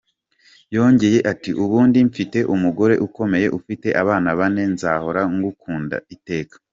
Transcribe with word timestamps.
Yongeye 0.75 1.19
ati 1.31 1.49
“Ubundi 1.63 1.97
mfite 2.09 2.37
umugore 2.53 2.93
ukomeye 3.07 3.47
ufite 3.59 3.87
abana 4.01 4.29
bane, 4.39 4.63
nzahora 4.73 5.21
ngukunda 5.35 5.97
iteka”. 6.15 6.55